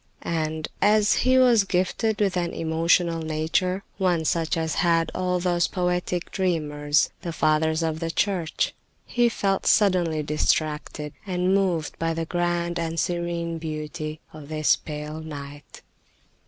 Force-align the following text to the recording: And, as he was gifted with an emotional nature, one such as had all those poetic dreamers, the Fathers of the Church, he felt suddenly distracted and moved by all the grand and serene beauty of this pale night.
And, 0.23 0.67
as 0.81 1.13
he 1.17 1.37
was 1.37 1.63
gifted 1.63 2.21
with 2.21 2.35
an 2.35 2.55
emotional 2.55 3.19
nature, 3.21 3.83
one 3.99 4.25
such 4.25 4.57
as 4.57 4.73
had 4.81 5.11
all 5.13 5.39
those 5.39 5.67
poetic 5.67 6.31
dreamers, 6.31 7.11
the 7.21 7.31
Fathers 7.31 7.83
of 7.83 7.99
the 7.99 8.09
Church, 8.09 8.73
he 9.05 9.29
felt 9.29 9.67
suddenly 9.67 10.23
distracted 10.23 11.13
and 11.27 11.53
moved 11.53 11.99
by 11.99 12.07
all 12.07 12.15
the 12.15 12.25
grand 12.25 12.79
and 12.79 12.99
serene 12.99 13.59
beauty 13.59 14.19
of 14.33 14.49
this 14.49 14.75
pale 14.75 15.19
night. 15.21 15.83